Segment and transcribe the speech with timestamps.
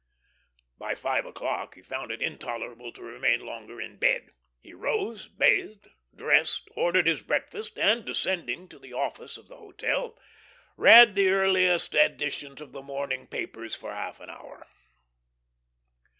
[0.79, 5.91] By five o'clock he found it intolerable to remain longer in bed; he rose, bathed,
[6.15, 10.17] dressed, ordered his breakfast, and, descending to the office of the hotel,
[10.75, 14.65] read the earliest editions of the morning papers for half an hour.